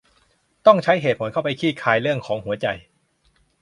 [0.65, 2.67] ต้องใช้เหตุผลเข้าไปคลี่คลายเรื่องของหัวใจ